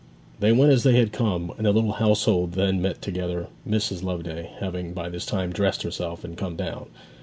They 0.39 0.51
went 0.51 0.71
as 0.71 0.81
they 0.81 0.95
had 0.95 1.11
come; 1.11 1.53
and 1.57 1.67
the 1.67 1.71
little 1.71 1.91
household 1.91 2.53
then 2.53 2.81
met 2.81 3.03
together, 3.03 3.49
Mrs. 3.69 4.01
Loveday 4.01 4.49
having 4.59 4.93
by 4.93 5.09
this 5.09 5.27
time 5.27 5.53
dressed 5.53 5.83
herself 5.83 6.23
and 6.23 6.35
come 6.35 6.55
down. 6.55 6.87